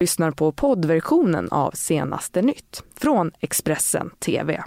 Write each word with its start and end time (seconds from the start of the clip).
lyssnar 0.00 0.30
på 0.30 0.52
poddversionen 0.52 1.48
av 1.50 1.70
Senaste 1.70 2.42
nytt 2.42 2.82
från 3.00 3.32
Expressen 3.40 4.10
TV. 4.18 4.62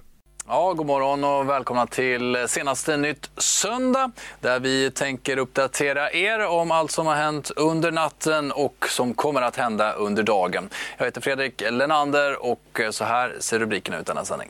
Ja, 0.47 0.73
god 0.73 0.85
morgon 0.85 1.23
och 1.23 1.49
välkomna 1.49 1.87
till 1.87 2.45
senaste 2.47 2.97
nytt 2.97 3.29
söndag 3.37 4.11
där 4.39 4.59
vi 4.59 4.91
tänker 4.91 5.37
uppdatera 5.37 6.11
er 6.11 6.47
om 6.47 6.71
allt 6.71 6.91
som 6.91 7.07
har 7.07 7.15
hänt 7.15 7.51
under 7.55 7.91
natten 7.91 8.51
och 8.51 8.85
som 8.89 9.13
kommer 9.13 9.41
att 9.41 9.55
hända 9.55 9.93
under 9.93 10.23
dagen. 10.23 10.69
Jag 10.97 11.05
heter 11.05 11.21
Fredrik 11.21 11.61
Lenander 11.71 12.45
och 12.45 12.81
så 12.91 13.03
här 13.03 13.35
ser 13.39 13.59
rubrikerna 13.59 13.99
ut 13.99 14.05
denna 14.05 14.25
sändning. 14.25 14.49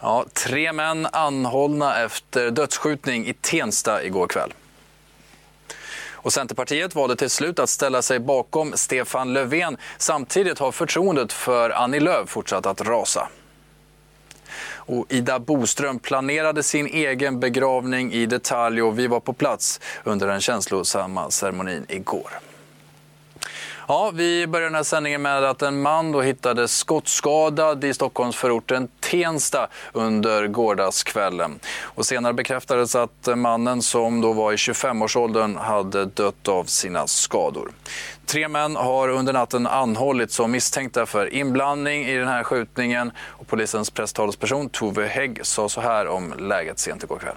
Ja, 0.00 0.24
tre 0.32 0.72
män 0.72 1.06
anhållna 1.12 2.02
efter 2.04 2.50
dödsskjutning 2.50 3.26
i 3.26 3.32
Tensta 3.32 4.04
igår 4.04 4.26
kväll. 4.26 4.52
Och 6.26 6.32
Centerpartiet 6.32 6.94
valde 6.94 7.16
till 7.16 7.30
slut 7.30 7.58
att 7.58 7.68
ställa 7.68 8.02
sig 8.02 8.18
bakom 8.18 8.72
Stefan 8.76 9.32
Löfven. 9.32 9.76
Samtidigt 9.98 10.58
har 10.58 10.72
förtroendet 10.72 11.32
för 11.32 11.70
Annie 11.70 12.00
Lööf 12.00 12.28
fortsatt 12.28 12.66
att 12.66 12.80
rasa. 12.80 13.28
Och 14.74 15.06
Ida 15.08 15.38
Boström 15.38 15.98
planerade 15.98 16.62
sin 16.62 16.86
egen 16.86 17.40
begravning 17.40 18.12
i 18.12 18.26
detalj 18.26 18.82
och 18.82 18.98
vi 18.98 19.06
var 19.06 19.20
på 19.20 19.32
plats 19.32 19.80
under 20.04 20.26
den 20.26 20.40
känslosamma 20.40 21.30
ceremonin 21.30 21.86
igår. 21.88 22.30
Ja, 23.88 24.10
vi 24.14 24.46
börjar 24.46 24.64
den 24.64 24.74
här 24.74 24.82
sändningen 24.82 25.22
med 25.22 25.44
att 25.44 25.62
en 25.62 25.82
man 25.82 26.12
då 26.12 26.22
hittades 26.22 26.76
skottskadad 26.76 27.84
i 27.84 27.94
Stockholmsförorten 27.94 28.88
Tensta 29.10 29.68
under 29.92 30.46
gårdagskvällen. 30.46 31.58
Och 31.82 32.06
senare 32.06 32.32
bekräftades 32.32 32.94
att 32.94 33.28
mannen 33.36 33.82
som 33.82 34.20
då 34.20 34.32
var 34.32 34.52
i 34.52 34.56
25-årsåldern 34.56 35.56
hade 35.56 36.04
dött 36.04 36.48
av 36.48 36.64
sina 36.64 37.06
skador. 37.06 37.70
Tre 38.26 38.48
män 38.48 38.76
har 38.76 39.08
under 39.08 39.32
natten 39.32 39.66
anhållits 39.66 40.34
som 40.34 40.50
misstänkta 40.50 41.06
för 41.06 41.34
inblandning 41.34 42.04
i 42.04 42.16
den 42.16 42.28
här 42.28 42.42
skjutningen. 42.42 43.12
Och 43.18 43.46
polisens 43.46 43.90
presstalesperson 43.90 44.68
Tove 44.68 45.06
Hägg 45.06 45.46
sa 45.46 45.68
så 45.68 45.80
här 45.80 46.08
om 46.08 46.34
läget 46.38 46.78
sent 46.78 47.02
igår 47.02 47.18
kväll. 47.18 47.36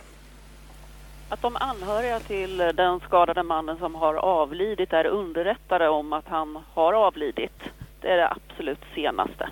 Att 1.29 1.41
de 1.41 1.55
anhöriga 1.55 2.19
till 2.19 2.57
den 2.57 2.99
skadade 2.99 3.43
mannen 3.43 3.77
som 3.77 3.95
har 3.95 4.13
avlidit 4.13 4.93
är 4.93 5.05
underrättade 5.05 5.89
om 5.89 6.13
att 6.13 6.27
han 6.27 6.63
har 6.73 6.93
avlidit. 6.93 7.61
Det 8.01 8.07
är 8.07 8.17
det 8.17 8.29
absolut 8.29 8.79
senaste. 8.95 9.49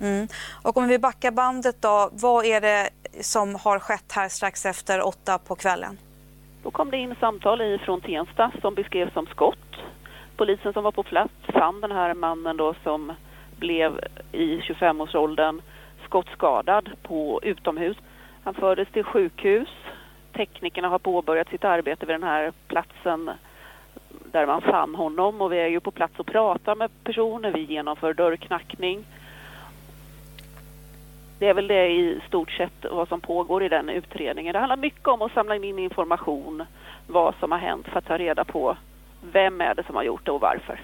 Mm. 0.00 0.28
Och 0.62 0.76
om 0.76 0.88
vi 0.88 0.98
backar 0.98 1.30
bandet 1.30 1.82
då, 1.82 2.10
vad 2.12 2.44
är 2.44 2.60
det 2.60 2.90
som 3.20 3.54
har 3.54 3.78
skett 3.78 4.12
här 4.12 4.28
strax 4.28 4.66
efter 4.66 5.06
åtta 5.06 5.38
på 5.38 5.54
kvällen? 5.54 5.98
Då 6.62 6.70
kom 6.70 6.90
det 6.90 6.96
in 6.96 7.14
samtal 7.20 7.78
från 7.78 8.00
Tensta 8.00 8.52
som 8.60 8.74
beskrevs 8.74 9.12
som 9.12 9.26
skott. 9.26 9.76
Polisen 10.36 10.72
som 10.72 10.84
var 10.84 10.92
på 10.92 11.02
plats 11.02 11.34
fann 11.52 11.80
den 11.80 11.92
här 11.92 12.14
mannen 12.14 12.56
då 12.56 12.74
som 12.82 13.12
blev 13.58 14.00
i 14.32 14.60
25-årsåldern 14.60 15.62
skottskadad 16.04 16.90
på 17.02 17.40
utomhus. 17.42 17.96
Han 18.44 18.54
fördes 18.54 18.88
till 18.92 19.04
sjukhus 19.04 19.68
teknikerna 20.32 20.88
har 20.88 20.98
påbörjat 20.98 21.48
sitt 21.48 21.64
arbete 21.64 22.06
vid 22.06 22.14
den 22.14 22.22
här 22.22 22.52
platsen 22.68 23.30
där 24.32 24.46
man 24.46 24.60
fann 24.60 24.94
honom 24.94 25.40
och 25.40 25.52
vi 25.52 25.58
är 25.58 25.66
ju 25.66 25.80
på 25.80 25.90
plats 25.90 26.14
och 26.16 26.26
pratar 26.26 26.74
med 26.74 26.90
personer, 27.04 27.52
vi 27.52 27.60
genomför 27.60 28.14
dörrknackning. 28.14 29.04
Det 31.40 31.48
är 31.48 31.54
väl 31.54 31.68
det 31.68 31.88
i 31.88 32.20
stort 32.28 32.50
sett 32.50 32.84
vad 32.90 33.08
som 33.08 33.20
pågår 33.20 33.62
i 33.62 33.68
den 33.68 33.88
utredningen. 33.88 34.52
Det 34.52 34.58
handlar 34.58 34.76
mycket 34.76 35.08
om 35.08 35.22
att 35.22 35.32
samla 35.32 35.56
in 35.56 35.78
information, 35.78 36.64
vad 37.06 37.34
som 37.40 37.52
har 37.52 37.58
hänt 37.58 37.86
för 37.88 37.98
att 37.98 38.06
ta 38.06 38.18
reda 38.18 38.44
på 38.44 38.76
vem 39.32 39.60
är 39.60 39.74
det 39.74 39.86
som 39.86 39.96
har 39.96 40.02
gjort 40.02 40.26
det 40.26 40.32
och 40.32 40.40
varför. 40.40 40.80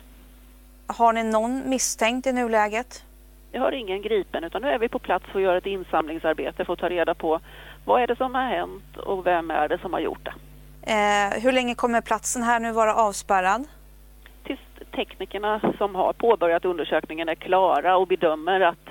Har 0.86 1.12
ni 1.12 1.22
någon 1.22 1.70
misstänkt 1.70 2.26
i 2.26 2.32
nuläget? 2.32 3.04
Jag 3.52 3.60
har 3.60 3.72
ingen 3.72 4.02
gripen 4.02 4.44
utan 4.44 4.62
nu 4.62 4.68
är 4.68 4.78
vi 4.78 4.88
på 4.88 4.98
plats 4.98 5.24
och 5.34 5.40
gör 5.40 5.56
ett 5.56 5.66
insamlingsarbete 5.66 6.64
för 6.64 6.72
att 6.72 6.78
ta 6.78 6.88
reda 6.88 7.14
på 7.14 7.40
vad 7.84 8.02
är 8.02 8.06
det 8.06 8.16
som 8.16 8.34
har 8.34 8.42
hänt 8.42 8.96
och 8.96 9.26
vem 9.26 9.50
är 9.50 9.68
det 9.68 9.78
som 9.78 9.92
har 9.92 10.00
gjort 10.00 10.24
det. 10.24 10.34
Eh, 10.92 11.42
hur 11.42 11.52
länge 11.52 11.74
kommer 11.74 12.00
platsen 12.00 12.42
här 12.42 12.60
nu 12.60 12.72
vara 12.72 12.94
avspärrad? 12.94 13.64
Tills 14.44 14.60
teknikerna 14.94 15.60
som 15.78 15.94
har 15.94 16.12
påbörjat 16.12 16.64
undersökningen 16.64 17.28
är 17.28 17.34
klara 17.34 17.96
och 17.96 18.06
bedömer 18.06 18.60
att 18.60 18.88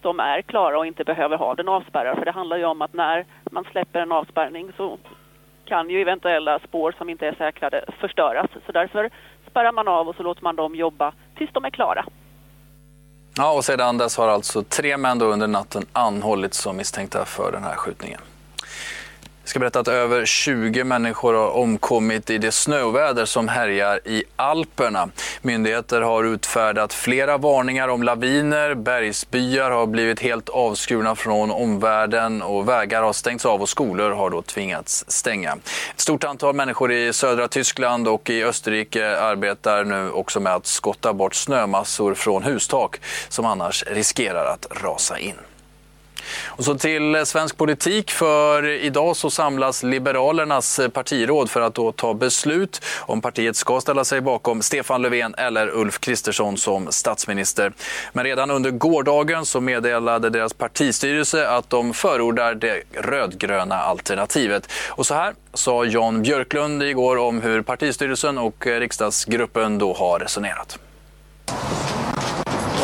de 0.00 0.20
är 0.20 0.42
klara 0.42 0.78
och 0.78 0.86
inte 0.86 1.04
behöver 1.04 1.36
ha 1.36 1.54
den 1.54 1.68
avspärrad. 1.68 2.18
För 2.18 2.24
det 2.24 2.30
handlar 2.30 2.56
ju 2.56 2.64
om 2.64 2.82
att 2.82 2.92
när 2.92 3.26
man 3.50 3.64
släpper 3.64 4.00
en 4.00 4.12
avspärrning 4.12 4.72
så 4.76 4.98
kan 5.64 5.90
ju 5.90 6.02
eventuella 6.02 6.58
spår 6.58 6.94
som 6.98 7.10
inte 7.10 7.26
är 7.26 7.34
säkrade 7.34 7.84
förstöras. 8.00 8.50
Så 8.66 8.72
därför 8.72 9.10
spärrar 9.50 9.72
man 9.72 9.88
av 9.88 10.08
och 10.08 10.16
så 10.16 10.22
låter 10.22 10.42
man 10.42 10.56
dem 10.56 10.74
jobba 10.74 11.12
tills 11.36 11.50
de 11.52 11.64
är 11.64 11.70
klara. 11.70 12.04
Ja, 13.36 13.52
och 13.52 13.64
sedan 13.64 13.98
dess 13.98 14.16
har 14.16 14.28
alltså 14.28 14.62
tre 14.62 14.96
män 14.96 15.22
under 15.22 15.46
natten 15.46 15.86
anhållits 15.92 16.58
som 16.58 16.76
misstänkta 16.76 17.24
för 17.24 17.52
den 17.52 17.62
här 17.62 17.74
skjutningen. 17.76 18.20
Jag 19.48 19.50
ska 19.50 19.60
berätta 19.60 19.80
att 19.80 19.88
över 19.88 20.26
20 20.26 20.84
människor 20.84 21.34
har 21.34 21.50
omkommit 21.50 22.30
i 22.30 22.38
det 22.38 22.52
snöväder 22.52 23.24
som 23.24 23.48
härjar 23.48 24.00
i 24.04 24.24
Alperna. 24.36 25.08
Myndigheter 25.42 26.00
har 26.00 26.24
utfärdat 26.24 26.94
flera 26.94 27.38
varningar 27.38 27.88
om 27.88 28.02
laviner, 28.02 28.74
bergsbyar 28.74 29.70
har 29.70 29.86
blivit 29.86 30.20
helt 30.20 30.48
avskurna 30.48 31.14
från 31.14 31.50
omvärlden 31.50 32.42
och 32.42 32.68
vägar 32.68 33.02
har 33.02 33.12
stängts 33.12 33.46
av 33.46 33.62
och 33.62 33.68
skolor 33.68 34.10
har 34.10 34.30
då 34.30 34.42
tvingats 34.42 35.04
stänga. 35.08 35.52
Ett 35.94 36.00
stort 36.00 36.24
antal 36.24 36.54
människor 36.54 36.92
i 36.92 37.12
södra 37.12 37.48
Tyskland 37.48 38.08
och 38.08 38.30
i 38.30 38.44
Österrike 38.44 39.20
arbetar 39.20 39.84
nu 39.84 40.10
också 40.10 40.40
med 40.40 40.54
att 40.54 40.66
skotta 40.66 41.12
bort 41.12 41.34
snömassor 41.34 42.14
från 42.14 42.42
hustak 42.42 43.00
som 43.28 43.44
annars 43.46 43.84
riskerar 43.86 44.44
att 44.44 44.66
rasa 44.82 45.18
in. 45.18 45.34
Och 46.46 46.64
så 46.64 46.74
till 46.74 47.26
svensk 47.26 47.56
politik, 47.56 48.10
för 48.10 48.66
idag 48.66 49.16
så 49.16 49.30
samlas 49.30 49.82
Liberalernas 49.82 50.80
partiråd 50.92 51.50
för 51.50 51.60
att 51.60 51.74
då 51.74 51.92
ta 51.92 52.14
beslut 52.14 52.82
om 53.00 53.20
partiet 53.20 53.56
ska 53.56 53.80
ställa 53.80 54.04
sig 54.04 54.20
bakom 54.20 54.62
Stefan 54.62 55.02
Löfven 55.02 55.34
eller 55.38 55.68
Ulf 55.68 56.00
Kristersson 56.00 56.56
som 56.56 56.92
statsminister. 56.92 57.72
Men 58.12 58.24
redan 58.24 58.50
under 58.50 58.70
gårdagen 58.70 59.46
så 59.46 59.60
meddelade 59.60 60.30
deras 60.30 60.52
partistyrelse 60.52 61.48
att 61.48 61.70
de 61.70 61.94
förordar 61.94 62.54
det 62.54 62.82
rödgröna 62.92 63.74
alternativet. 63.74 64.72
Och 64.88 65.06
så 65.06 65.14
här 65.14 65.34
sa 65.54 65.84
Jan 65.84 66.22
Björklund 66.22 66.82
igår 66.82 67.16
om 67.16 67.42
hur 67.42 67.62
partistyrelsen 67.62 68.38
och 68.38 68.66
riksdagsgruppen 68.66 69.78
då 69.78 69.94
har 69.94 70.18
resonerat. 70.18 70.78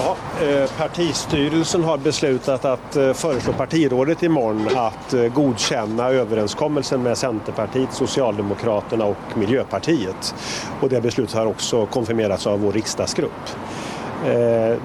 Ja, 0.04 0.16
eh, 0.46 0.70
partistyrelsen 0.78 1.84
har 1.84 1.98
beslutat 1.98 2.64
att 2.64 2.96
eh, 2.96 3.12
föreslå 3.12 3.52
partirådet 3.52 4.22
imorgon 4.22 4.68
att 4.76 5.14
eh, 5.14 5.22
godkänna 5.22 6.08
överenskommelsen 6.08 7.02
med 7.02 7.18
Centerpartiet, 7.18 7.92
Socialdemokraterna 7.92 9.04
och 9.04 9.36
Miljöpartiet. 9.36 10.34
Och 10.80 10.88
det 10.88 11.00
beslutet 11.00 11.34
har 11.34 11.46
också 11.46 11.86
konfirmerats 11.86 12.46
av 12.46 12.60
vår 12.60 12.72
riksdagsgrupp. 12.72 13.30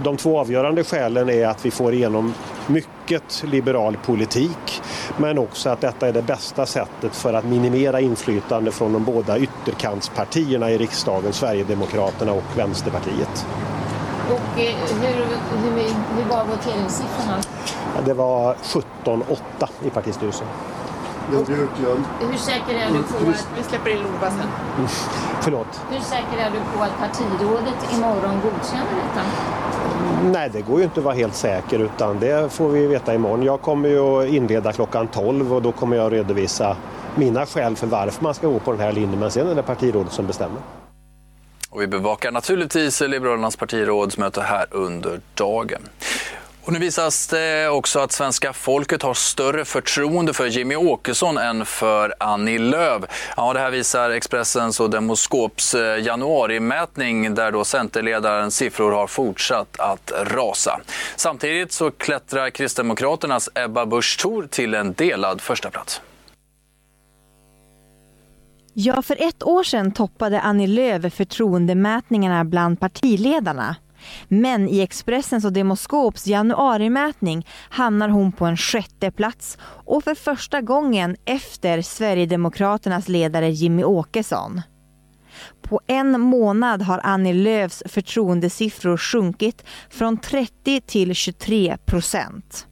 De 0.04 0.18
två 0.18 0.40
avgörande 0.40 0.84
skälen 0.84 1.30
är 1.30 1.48
att 1.48 1.66
vi 1.66 1.72
får 1.72 1.94
igenom 1.94 2.34
mycket 2.68 3.44
liberal 3.48 3.98
politik 4.06 4.82
men 5.18 5.38
också 5.38 5.70
att 5.70 5.82
detta 5.82 6.08
är 6.08 6.14
det 6.14 6.22
bästa 6.22 6.66
sättet 6.66 7.16
för 7.16 7.34
att 7.34 7.46
minimera 7.46 8.00
inflytande 8.00 8.72
från 8.72 8.94
de 8.94 9.04
båda 9.04 9.40
ytterkantspartierna 9.40 10.72
i 10.72 10.78
riksdagen, 10.78 11.34
Sverigedemokraterna 11.34 12.32
och 12.32 12.58
Vänsterpartiet. 12.58 13.46
Och 14.32 14.60
eh, 14.60 14.76
hur, 15.02 15.14
hur, 15.58 15.90
hur 16.16 16.30
var 16.30 16.46
voteringssiffrorna? 16.46 17.38
Det 18.06 18.14
var 18.14 18.56
17-8 19.06 19.70
i 19.84 19.90
partistyrelsen. 19.90 20.48
Jan 21.34 21.44
Björklund. 21.44 22.06
Hur 22.20 22.38
säker 22.38 22.74
är 22.74 22.88
du 22.88 23.04
på 23.04 23.30
att... 23.30 23.48
Vi 23.58 23.64
släpper 23.64 23.90
in 23.90 23.98
Lova 23.98 24.30
sen. 24.30 24.40
Mm. 24.78 24.90
Förlåt? 25.42 25.82
Hur 25.92 26.00
säker 26.00 26.38
är 26.38 26.52
du 26.52 26.78
på 26.78 26.84
att 26.84 26.98
partirådet 27.00 27.94
imorgon 27.94 28.42
godkänner 28.44 28.96
detta? 28.96 29.22
Nej, 30.24 30.50
det 30.54 30.62
går 30.62 30.78
ju 30.78 30.84
inte 30.84 31.00
att 31.00 31.04
vara 31.04 31.16
helt 31.16 31.36
säker 31.36 31.80
utan 31.80 32.20
det 32.20 32.54
får 32.54 32.70
vi 32.70 32.88
veta 32.88 33.14
imorgon. 33.14 33.44
Jag 33.44 33.62
kommer 33.62 33.90
ju 33.90 34.00
att 34.00 34.28
inleda 34.28 34.74
klockan 34.74 35.08
12 35.08 35.54
och 35.54 35.62
då 35.62 35.72
kommer 35.72 35.96
jag 35.96 36.06
att 36.06 36.12
redovisa 36.12 36.78
mina 37.16 37.46
skäl 37.46 37.76
för 37.76 37.88
varför 37.88 38.24
man 38.24 38.34
ska 38.34 38.48
gå 38.48 38.60
på 38.60 38.72
den 38.72 38.82
här 38.82 38.92
linjen 38.92 39.20
men 39.20 39.32
sen 39.32 39.48
är 39.48 39.56
det 39.56 39.64
partirådet 39.64 40.12
som 40.12 40.28
bestämmer. 40.28 40.79
Och 41.70 41.82
vi 41.82 41.88
bevakar 41.88 42.32
naturligtvis 42.32 43.02
Liberalernas 43.02 43.56
partirådsmöte 43.56 44.42
här 44.42 44.66
under 44.72 45.22
dagen. 45.34 45.82
Och 46.64 46.74
nu 46.74 46.80
visas 46.80 47.28
det 47.28 47.70
också 47.70 48.00
att 48.00 48.12
svenska 48.12 48.54
folket 48.54 49.02
har 49.02 49.14
större 49.14 49.66
förtroende 49.66 50.34
för 50.34 50.46
Jimmy 50.46 50.76
Åkesson 50.76 51.38
än 51.38 51.66
för 51.66 52.14
Annie 52.20 52.58
Lööf. 52.58 53.04
Ja, 53.38 53.54
det 53.54 53.60
här 53.60 53.72
visar 53.72 54.10
Expressens 54.10 54.80
och 54.80 54.90
Demoskops 54.90 55.76
eh, 55.76 56.04
januarimätning 56.04 57.36
där 57.36 57.52
då 57.52 57.64
Centerledarens 57.64 58.56
siffror 58.56 58.92
har 58.92 59.08
fortsatt 59.08 59.80
att 59.80 60.12
rasa. 60.22 60.80
Samtidigt 61.16 61.72
så 61.72 61.92
klättrar 61.92 62.50
Kristdemokraternas 62.50 63.50
Ebba 63.56 63.86
Busch 63.86 64.20
Thor 64.22 64.48
till 64.52 64.74
en 64.74 64.94
delad 64.94 65.42
förstaplats. 65.42 66.02
Ja, 68.82 69.02
för 69.02 69.28
ett 69.28 69.44
år 69.44 69.64
sedan 69.64 69.92
toppade 69.92 70.42
Annie 70.42 70.68
Lööf 70.68 71.14
förtroendemätningarna 71.14 72.46
bland 72.46 72.80
partiledarna. 72.80 73.76
Men 74.28 74.70
i 74.70 74.82
Expressens 74.82 75.46
och 75.46 75.54
Demoskops 75.54 76.28
januarimätning 76.28 77.48
hamnar 77.70 78.10
hon 78.10 78.32
på 78.32 78.46
en 78.46 78.58
sjätte 78.58 79.12
plats 79.12 79.58
och 79.62 80.04
för 80.04 80.16
första 80.16 80.62
gången 80.62 81.16
efter 81.26 81.82
Sverigedemokraternas 81.82 83.08
ledare 83.08 83.50
Jimmy 83.50 83.84
Åkesson. 83.84 84.62
På 85.62 85.82
en 85.88 86.22
månad 86.22 86.82
har 86.82 87.02
Annie 87.04 87.34
Lööfs 87.34 87.84
förtroendesiffror 87.86 88.98
sjunkit 88.98 89.64
från 89.90 90.18
30 90.18 90.82
till 90.82 91.16
23 91.16 91.78
procent. 91.86 92.68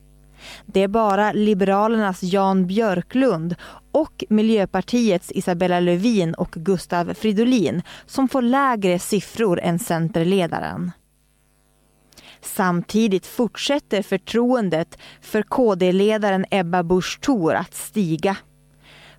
Det 0.66 0.84
är 0.84 0.88
bara 0.88 1.32
Liberalernas 1.32 2.24
Jan 2.24 2.68
Björklund 2.68 3.56
och 3.98 4.24
Miljöpartiets 4.30 5.32
Isabella 5.32 5.80
Lövin 5.80 6.34
och 6.34 6.52
Gustav 6.52 7.14
Fridolin 7.14 7.82
som 8.06 8.28
får 8.28 8.42
lägre 8.42 9.00
siffror 9.00 9.60
än 9.60 9.80
Centerledaren. 9.80 10.92
Samtidigt 12.42 13.26
fortsätter 13.26 14.02
förtroendet 14.02 14.98
för 15.22 15.42
KD-ledaren 15.42 16.46
Ebba 16.52 16.84
Busch 16.84 17.20
Thor 17.22 17.54
att 17.54 17.74
stiga. 17.74 18.38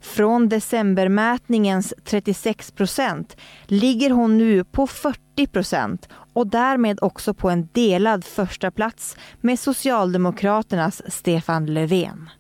Från 0.00 0.48
decembermätningens 0.48 1.94
36 2.04 2.70
procent 2.70 3.36
ligger 3.66 4.10
hon 4.10 4.38
nu 4.38 4.64
på 4.64 4.86
40 4.86 5.46
procent 5.46 6.08
och 6.32 6.46
därmed 6.46 6.98
också 7.02 7.34
på 7.34 7.50
en 7.50 7.68
delad 7.72 8.24
första 8.24 8.70
plats 8.70 9.16
med 9.40 9.58
Socialdemokraternas 9.58 11.02
Stefan 11.06 11.66
Löfven. 11.66 12.30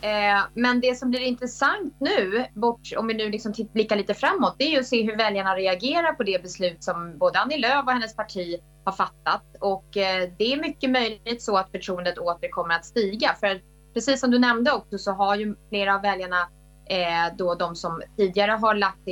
Eh, 0.00 0.42
men 0.54 0.80
det 0.80 0.98
som 0.98 1.10
blir 1.10 1.20
intressant 1.20 1.94
nu, 2.00 2.46
bort, 2.54 2.80
om 2.96 3.06
vi 3.06 3.14
nu 3.14 3.30
liksom 3.30 3.52
blickar 3.72 3.96
lite 3.96 4.14
framåt, 4.14 4.54
det 4.58 4.64
är 4.64 4.70
ju 4.70 4.78
att 4.78 4.86
se 4.86 5.02
hur 5.02 5.16
väljarna 5.16 5.56
reagerar 5.56 6.12
på 6.12 6.22
det 6.22 6.42
beslut 6.42 6.84
som 6.84 7.18
både 7.18 7.38
Annie 7.38 7.58
Lööf 7.58 7.86
och 7.86 7.92
hennes 7.92 8.16
parti 8.16 8.60
har 8.84 8.92
fattat. 8.92 9.42
Och 9.60 9.96
eh, 9.96 10.30
det 10.38 10.52
är 10.52 10.60
mycket 10.60 10.90
möjligt 10.90 11.42
så 11.42 11.56
att 11.56 11.70
förtroendet 11.70 12.18
åter 12.18 12.48
kommer 12.48 12.74
att 12.74 12.84
stiga. 12.84 13.34
För 13.40 13.60
precis 13.94 14.20
som 14.20 14.30
du 14.30 14.38
nämnde 14.38 14.72
också 14.72 14.98
så 14.98 15.12
har 15.12 15.36
ju 15.36 15.56
flera 15.68 15.94
av 15.94 16.02
väljarna, 16.02 16.48
eh, 16.88 17.36
då 17.38 17.54
de 17.54 17.76
som 17.76 18.02
tidigare 18.16 18.52
har 18.52 18.74
lagt, 18.74 19.08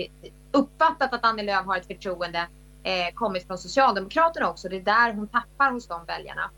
uppfattat 0.52 1.14
att 1.14 1.24
Annie 1.24 1.42
Lööf 1.42 1.66
har 1.66 1.76
ett 1.76 1.86
förtroende, 1.86 2.48
eh, 2.84 3.14
kommit 3.14 3.46
från 3.46 3.58
Socialdemokraterna 3.58 4.50
också. 4.50 4.68
Det 4.68 4.76
är 4.76 4.80
där 4.80 5.12
hon 5.12 5.28
tappar 5.28 5.72
hos 5.72 5.88
de 5.88 6.04
väljarna. 6.06 6.50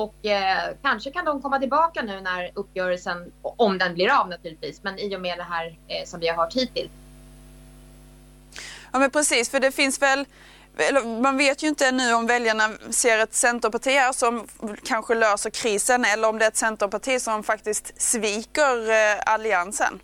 Och 0.00 0.26
eh, 0.26 0.74
kanske 0.82 1.10
kan 1.10 1.24
de 1.24 1.42
komma 1.42 1.58
tillbaka 1.58 2.02
nu 2.02 2.20
när 2.20 2.50
uppgörelsen, 2.54 3.32
om 3.42 3.78
den 3.78 3.94
blir 3.94 4.20
av 4.20 4.28
naturligtvis, 4.28 4.82
men 4.82 4.98
i 4.98 5.16
och 5.16 5.20
med 5.20 5.38
det 5.38 5.44
här 5.44 5.78
eh, 5.88 6.06
som 6.06 6.20
vi 6.20 6.28
har 6.28 6.36
hört 6.36 6.54
hittills. 6.54 6.90
Ja 8.92 8.98
men 8.98 9.10
precis, 9.10 9.50
för 9.50 9.60
det 9.60 9.72
finns 9.72 10.02
väl 10.02 10.26
man 11.22 11.36
vet 11.36 11.62
ju 11.62 11.68
inte 11.68 11.92
nu 11.92 12.14
om 12.14 12.26
väljarna 12.26 12.68
ser 12.90 13.18
ett 13.18 13.34
centerparti 13.34 13.90
här 13.90 14.12
som 14.12 14.46
kanske 14.84 15.14
löser 15.14 15.50
krisen 15.50 16.04
eller 16.04 16.28
om 16.28 16.38
det 16.38 16.44
är 16.44 16.48
ett 16.48 16.56
centerparti 16.56 17.20
som 17.20 17.42
faktiskt 17.42 18.02
sviker 18.02 18.90
eh, 18.90 19.20
alliansen. 19.26 20.00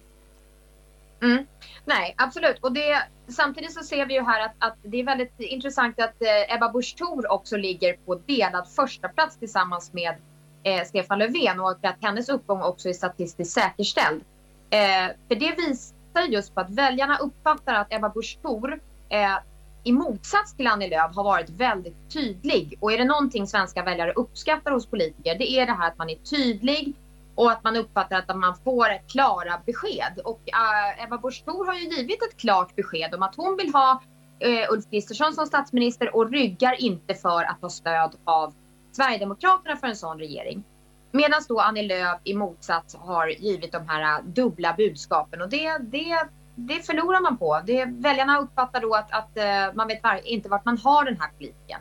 Mm. 1.22 1.46
Nej, 1.84 2.14
absolut. 2.19 2.58
Och 2.60 2.72
det, 2.72 3.02
samtidigt 3.28 3.75
så 3.75 3.82
ser 3.82 4.06
vi 4.06 4.14
ju 4.14 4.23
här 4.23 4.46
att, 4.46 4.55
att 4.58 4.76
det 4.82 5.00
är 5.00 5.05
väldigt 5.05 5.40
intressant 5.40 6.00
att 6.00 6.23
eh, 6.23 6.55
Ebba 6.55 6.73
Busch 6.73 6.96
Thor 6.99 7.32
också 7.32 7.56
ligger 7.56 7.96
på 7.96 8.14
delad 8.14 8.69
första 8.76 9.08
plats 9.08 9.38
tillsammans 9.38 9.93
med 9.93 10.14
eh, 10.62 10.84
Stefan 10.84 11.19
Löfven 11.19 11.61
och 11.61 11.70
att 11.70 11.96
hennes 12.00 12.28
uppgång 12.28 12.62
också 12.62 12.88
är 12.88 12.93
statistiskt 12.93 13.52
säkerställd. 13.52 14.25
Eh, 14.70 15.14
för 15.28 15.34
det 15.34 15.55
visar 15.56 16.23
just 16.28 16.55
på 16.55 16.61
att 16.61 16.70
väljarna 16.70 17.19
uppfattar 17.19 17.75
att 17.75 17.93
Ebba 17.93 18.08
Busch 18.08 18.38
Thor 18.43 18.81
eh, 19.08 19.37
i 19.84 19.93
motsats 19.93 20.56
till 20.56 20.67
Annie 20.67 20.88
Lööf 20.88 21.17
har 21.17 21.25
varit 21.25 21.50
väldigt 21.50 22.11
tydlig. 22.12 22.78
Och 22.81 22.93
är 22.93 22.99
det 22.99 23.05
någonting 23.05 23.46
svenska 23.46 23.82
väljare 23.82 24.12
uppskattar 24.12 24.73
hos 24.73 24.87
politiker, 24.87 25.38
det 25.38 25.50
är 25.50 25.67
det 25.67 25.73
här 25.73 25.88
att 25.88 25.99
man 25.99 26.11
är 26.11 26.17
tydlig, 26.17 26.94
och 27.37 27.50
att 27.53 27.65
man 27.65 27.77
uppfattar 27.77 28.19
att 28.19 28.37
man 28.37 28.56
får 28.65 29.09
klara 29.09 29.61
besked. 29.67 30.21
Och 30.25 30.41
uh, 30.41 31.05
Ebba 31.05 31.19
Busch 31.19 31.44
Thor 31.44 31.67
har 31.67 31.75
ju 31.75 31.88
givit 31.88 32.23
ett 32.23 32.37
klart 32.37 32.77
besked 32.77 33.15
om 33.15 33.23
att 33.23 33.37
hon 33.37 33.56
vill 33.56 33.73
ha 33.73 34.03
uh, 34.47 34.73
Ulf 34.73 34.85
Kristersson 34.91 35.33
som 35.33 35.47
statsminister 35.47 36.17
och 36.17 36.31
ryggar 36.31 36.81
inte 36.81 37.15
för 37.15 37.43
att 37.44 37.61
ha 37.61 37.69
stöd 37.69 38.17
av 38.25 38.55
Sverigedemokraterna 38.93 39.77
för 39.77 39.87
en 39.87 39.97
sån 39.97 40.19
regering. 40.19 40.65
Medan 41.12 41.41
då 41.49 41.61
Annie 41.61 41.83
Lööf 41.83 42.21
i 42.25 42.35
motsats 42.35 42.97
har 42.97 43.29
givit 43.29 43.73
de 43.73 43.88
här 43.88 44.19
uh, 44.21 44.27
dubbla 44.27 44.75
budskapen 44.77 45.43
och 45.43 45.49
det, 45.49 45.79
det, 45.79 46.29
det 46.55 46.87
förlorar 46.87 47.21
man 47.21 47.37
på. 47.37 47.61
Det, 47.67 47.85
väljarna 47.85 48.38
uppfattar 48.38 48.81
då 48.81 48.94
att, 48.94 49.12
att 49.12 49.37
man 49.75 49.88
vet 49.88 50.03
var, 50.03 50.27
inte 50.29 50.49
vart 50.49 50.65
man 50.65 50.79
har 50.79 51.05
den 51.05 51.21
här 51.21 51.29
politikern. 51.29 51.81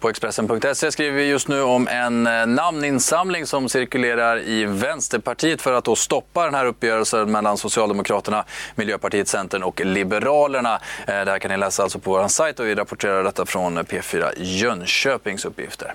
På 0.00 0.08
Expressen.se 0.08 0.92
skriver 0.92 1.16
vi 1.16 1.24
just 1.24 1.48
nu 1.48 1.62
om 1.62 1.88
en 1.88 2.26
eh, 2.26 2.46
namninsamling 2.46 3.46
som 3.46 3.68
cirkulerar 3.68 4.40
i 4.48 4.64
Vänsterpartiet 4.64 5.62
för 5.62 5.72
att 5.72 5.84
då 5.84 5.96
stoppa 5.96 6.44
den 6.44 6.54
här 6.54 6.66
uppgörelsen 6.66 7.30
mellan 7.30 7.56
Socialdemokraterna, 7.56 8.44
Miljöpartiet, 8.74 9.28
Centern 9.28 9.62
och 9.62 9.80
Liberalerna. 9.84 10.74
Eh, 11.06 11.24
det 11.24 11.30
här 11.30 11.38
kan 11.38 11.50
ni 11.50 11.56
läsa 11.56 11.82
alltså 11.82 11.98
på 11.98 12.10
vår 12.10 12.28
sajt 12.28 12.60
och 12.60 12.66
vi 12.66 12.74
rapporterar 12.74 13.24
detta 13.24 13.46
från 13.46 13.78
P4 13.78 14.32
Jönköpings 14.36 15.44
uppgifter. 15.44 15.94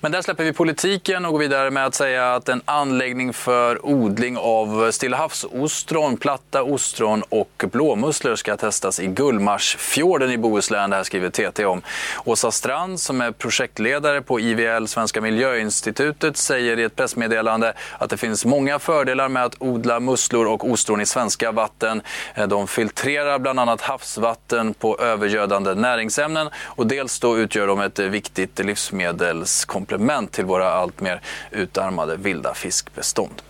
Men 0.00 0.12
där 0.12 0.22
släpper 0.22 0.44
vi 0.44 0.52
politiken 0.52 1.24
och 1.24 1.32
går 1.32 1.38
vidare 1.38 1.70
med 1.70 1.86
att 1.86 1.94
säga 1.94 2.34
att 2.34 2.48
en 2.48 2.62
anläggning 2.64 3.32
för 3.32 3.86
odling 3.86 4.36
av 4.36 4.90
stillahavsostron, 4.90 6.16
platta 6.16 6.62
ostron 6.62 7.22
och 7.28 7.64
blåmusslor 7.72 8.36
ska 8.36 8.56
testas 8.56 9.00
i 9.00 9.06
Gullmarsfjorden 9.06 10.30
i 10.30 10.38
Bohuslän. 10.38 10.90
Det 10.90 10.96
här 10.96 11.04
skriver 11.04 11.30
TT 11.30 11.64
om. 11.64 11.82
Åsa 12.24 12.50
Strand 12.50 13.00
som 13.00 13.20
är 13.20 13.30
projektledare 13.30 14.22
på 14.22 14.40
IVL, 14.40 14.86
Svenska 14.86 15.20
miljöinstitutet, 15.20 16.36
säger 16.36 16.78
i 16.78 16.82
ett 16.82 16.96
pressmeddelande 16.96 17.74
att 17.98 18.10
det 18.10 18.16
finns 18.16 18.44
många 18.44 18.78
fördelar 18.78 19.28
med 19.28 19.44
att 19.44 19.54
odla 19.58 20.00
musslor 20.00 20.46
och 20.46 20.70
ostron 20.70 21.00
i 21.00 21.06
svenska 21.06 21.52
vatten. 21.52 22.02
De 22.48 22.68
filtrerar 22.68 23.38
bland 23.38 23.60
annat 23.60 23.80
havsvatten 23.80 24.74
på 24.74 24.98
övergödande 24.98 25.74
näringsämnen 25.74 26.48
och 26.56 26.86
dels 26.86 27.20
då 27.20 27.38
utgör 27.38 27.66
de 27.66 27.80
ett 27.80 27.98
viktigt 27.98 28.58
livsmedels 28.58 29.61
komplement 29.64 30.32
till 30.32 30.44
våra 30.44 30.72
allt 30.72 31.00
mer 31.00 31.20
utarmade 31.50 32.16
vilda 32.16 32.54
fiskbestånd. 32.54 33.42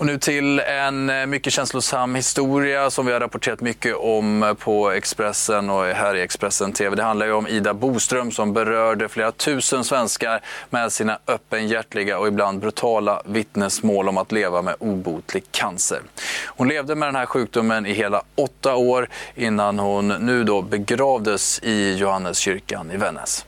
Och 0.00 0.06
nu 0.06 0.18
till 0.18 0.60
en 0.60 1.10
eh, 1.10 1.26
mycket 1.26 1.52
känslosam 1.52 2.14
historia 2.14 2.90
som 2.90 3.06
vi 3.06 3.12
har 3.12 3.20
rapporterat 3.20 3.60
mycket 3.60 3.96
om 3.96 4.42
eh, 4.42 4.54
på 4.54 4.90
Expressen 4.90 5.70
och 5.70 5.84
här 5.84 6.16
i 6.16 6.22
Expressen 6.22 6.72
TV. 6.72 6.96
Det 6.96 7.02
handlar 7.02 7.26
ju 7.26 7.32
om 7.32 7.46
Ida 7.46 7.74
Boström 7.74 8.30
som 8.30 8.52
berörde 8.52 9.08
flera 9.08 9.32
tusen 9.32 9.84
svenskar 9.84 10.40
med 10.70 10.92
sina 10.92 11.18
öppenhjärtliga 11.26 12.18
och 12.18 12.28
ibland 12.28 12.60
brutala 12.60 13.22
vittnesmål 13.24 14.08
om 14.08 14.18
att 14.18 14.32
leva 14.32 14.62
med 14.62 14.74
obotlig 14.78 15.44
cancer. 15.50 16.00
Hon 16.46 16.68
levde 16.68 16.94
med 16.94 17.08
den 17.08 17.16
här 17.16 17.26
sjukdomen 17.26 17.86
i 17.86 17.92
hela 17.92 18.22
åtta 18.34 18.76
år 18.76 19.08
innan 19.34 19.78
hon 19.78 20.08
nu 20.08 20.44
då 20.44 20.62
begravdes 20.62 21.60
i 21.62 21.94
Johanneskyrkan 21.94 22.90
i 22.90 22.96
Vännäs. 22.96 23.44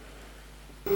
Det 0.84 0.90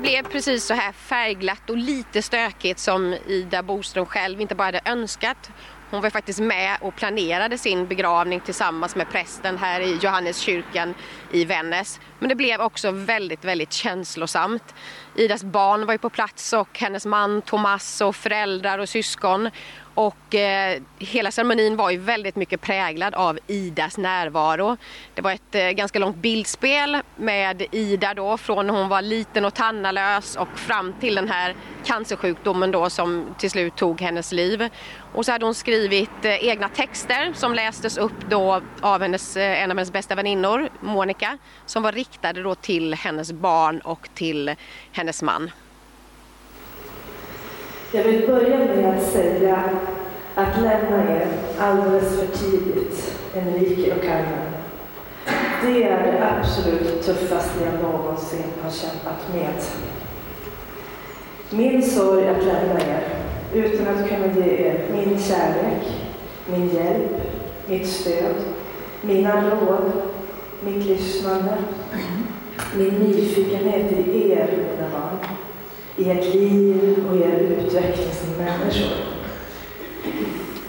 blev 0.00 0.22
precis 0.22 0.64
så 0.64 0.74
här 0.74 0.92
färgglatt 0.92 1.70
och 1.70 1.76
lite 1.76 2.22
stökigt 2.22 2.78
som 2.78 3.16
Ida 3.26 3.62
Boström 3.62 4.06
själv 4.06 4.40
inte 4.40 4.54
bara 4.54 4.64
hade 4.64 4.80
önskat. 4.84 5.50
Hon 5.90 6.00
var 6.00 6.10
faktiskt 6.10 6.40
med 6.40 6.76
och 6.80 6.96
planerade 6.96 7.58
sin 7.58 7.86
begravning 7.86 8.40
tillsammans 8.40 8.96
med 8.96 9.10
prästen 9.10 9.58
här 9.58 9.80
i 9.80 9.98
Johanneskyrkan 10.02 10.94
i 11.32 11.44
Vännäs. 11.44 12.00
Men 12.18 12.28
det 12.28 12.34
blev 12.34 12.60
också 12.60 12.90
väldigt, 12.90 13.44
väldigt 13.44 13.72
känslosamt. 13.72 14.74
Idas 15.16 15.44
barn 15.44 15.86
var 15.86 15.94
ju 15.94 15.98
på 15.98 16.10
plats 16.10 16.52
och 16.52 16.78
hennes 16.78 17.06
man 17.06 17.42
Thomas 17.42 18.00
och 18.00 18.16
föräldrar 18.16 18.78
och 18.78 18.88
syskon. 18.88 19.50
Och 19.94 20.34
eh, 20.34 20.82
hela 20.98 21.30
ceremonin 21.30 21.76
var 21.76 21.90
ju 21.90 21.98
väldigt 21.98 22.36
mycket 22.36 22.60
präglad 22.60 23.14
av 23.14 23.38
Idas 23.46 23.98
närvaro. 23.98 24.76
Det 25.14 25.22
var 25.22 25.32
ett 25.32 25.54
eh, 25.54 25.70
ganska 25.70 25.98
långt 25.98 26.16
bildspel 26.16 26.98
med 27.16 27.62
Ida 27.70 28.14
då 28.14 28.36
från 28.36 28.70
hon 28.70 28.88
var 28.88 29.02
liten 29.02 29.44
och 29.44 29.54
tannalös 29.54 30.36
och 30.36 30.58
fram 30.58 30.92
till 31.00 31.14
den 31.14 31.28
här 31.28 31.54
cancersjukdomen 31.84 32.70
då 32.70 32.90
som 32.90 33.26
till 33.38 33.50
slut 33.50 33.76
tog 33.76 34.00
hennes 34.00 34.32
liv. 34.32 34.68
Och 35.14 35.24
så 35.24 35.32
hade 35.32 35.44
hon 35.44 35.54
skrivit 35.54 36.24
eh, 36.24 36.44
egna 36.48 36.68
texter 36.68 37.32
som 37.34 37.54
lästes 37.54 37.98
upp 37.98 38.28
då 38.28 38.60
av 38.80 39.02
hennes, 39.02 39.36
eh, 39.36 39.62
en 39.62 39.70
av 39.70 39.76
hennes 39.76 39.92
bästa 39.92 40.14
väninnor, 40.14 40.68
Monica, 40.80 41.38
som 41.66 41.82
var 41.82 41.92
riktade 41.92 42.42
då 42.42 42.54
till 42.54 42.94
hennes 42.94 43.32
barn 43.32 43.80
och 43.80 44.08
till 44.14 44.54
hennes 44.92 45.22
man. 45.22 45.50
Jag 47.94 48.04
vill 48.04 48.26
börja 48.26 48.58
med 48.58 48.98
att 48.98 49.02
säga 49.02 49.62
att 50.34 50.56
lämna 50.62 51.12
er 51.12 51.26
alldeles 51.58 52.20
för 52.20 52.26
tidigt, 52.26 53.18
Enrique 53.34 53.94
och 53.94 54.02
Carmen. 54.02 54.52
Det 55.62 55.82
är 55.82 56.12
det 56.12 56.30
absolut 56.30 57.02
tuffaste 57.02 57.64
jag 57.64 57.82
någonsin 57.82 58.44
har 58.62 58.70
kämpat 58.70 59.34
med. 59.34 59.54
Min 61.50 61.82
sorg 61.82 62.28
att 62.28 62.44
lämna 62.44 62.80
er, 62.80 63.04
utan 63.54 63.88
att 63.88 64.08
kunna 64.08 64.26
ge 64.26 64.66
er 64.66 64.80
min 64.92 65.18
kärlek, 65.18 65.92
min 66.46 66.68
hjälp, 66.68 67.10
mitt 67.66 67.86
stöd, 67.86 68.34
mina 69.02 69.50
råd, 69.50 69.92
mitt 70.64 70.86
lyssnande, 70.86 71.58
min 72.76 72.94
nyfikenhet 72.94 73.92
i 73.92 74.30
er, 74.32 74.48
mina 74.50 74.91
ert 76.10 76.34
liv 76.34 77.04
och 77.10 77.16
er 77.16 77.38
utveckling 77.38 78.12
som 78.12 78.44
människor. 78.44 78.96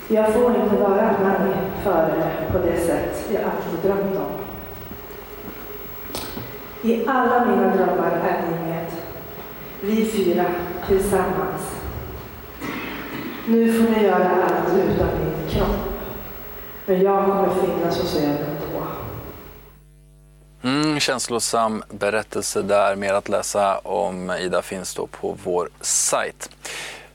Jag 0.07 0.33
får 0.33 0.55
inte 0.55 0.75
vara 0.75 1.11
Nanny 1.23 1.53
före 1.83 2.31
på 2.51 2.57
det 2.57 2.77
sätt 2.77 3.25
jag 3.33 3.41
alltid 3.43 3.91
drömt 3.91 4.17
om. 4.17 4.31
I 6.89 7.05
alla 7.07 7.45
mina 7.45 7.75
drömmar 7.75 8.11
är 8.11 8.41
ni 8.41 8.69
med. 8.69 8.85
Vi 9.81 10.05
fyra 10.05 10.45
tillsammans. 10.87 11.75
Nu 13.45 13.73
får 13.73 13.91
ni 13.91 14.03
göra 14.03 14.29
allt 14.43 14.77
utan 14.77 15.07
min 15.19 15.49
kropp. 15.49 15.93
Men 16.85 17.01
jag 17.01 17.25
kommer 17.25 17.49
finnas 17.49 18.01
hos 18.01 18.23
er 18.23 18.52
känslosam 21.03 21.83
berättelse 21.89 22.61
där. 22.61 22.95
Mer 22.95 23.13
att 23.13 23.29
läsa 23.29 23.77
om 23.77 24.31
Ida 24.31 24.61
finns 24.61 24.95
då 24.95 25.07
på 25.07 25.37
vår 25.43 25.69
sajt. 25.81 26.49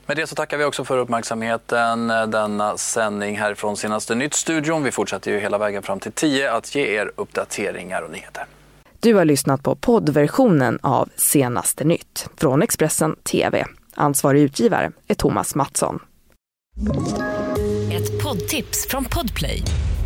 Med 0.06 0.16
det 0.16 0.26
så 0.26 0.34
tackar 0.34 0.58
vi 0.58 0.64
också 0.64 0.84
för 0.84 0.98
uppmärksamheten 0.98 2.08
denna 2.08 2.76
sändning 2.76 3.38
härifrån 3.38 3.76
senaste 3.76 4.14
Nytt-studion. 4.14 4.82
Vi 4.82 4.90
fortsätter 4.90 5.30
ju 5.30 5.40
hela 5.40 5.58
vägen 5.58 5.82
fram 5.82 6.00
till 6.00 6.12
10 6.12 6.52
att 6.52 6.74
ge 6.74 6.96
er 6.96 7.12
uppdateringar 7.16 8.02
och 8.02 8.10
nyheter. 8.10 8.44
Du 9.00 9.14
har 9.14 9.24
lyssnat 9.24 9.62
på 9.62 9.76
poddversionen 9.76 10.78
av 10.82 11.08
Senaste 11.16 11.84
nytt 11.84 12.28
från 12.36 12.62
Expressen 12.62 13.16
TV. 13.16 13.64
Ansvarig 13.94 14.42
utgivare 14.42 14.92
är 15.08 15.14
Thomas 15.14 15.54
Mattsson. 15.54 15.98
Ett 17.92 18.22
poddtips 18.22 18.86
från 18.88 19.04
Podplay. 19.04 19.62